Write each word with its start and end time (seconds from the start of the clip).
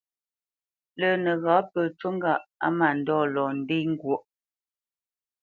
Lə́ 0.99 1.13
nəghǎ 1.23 1.55
pə 1.71 1.81
ncû 1.89 2.09
ŋgâʼ 2.17 2.43
á 2.65 2.67
mândɔ̂ 2.77 3.19
lɔ 3.33 3.43
ndê 3.59 3.77
ŋgwóʼ. 3.91 4.21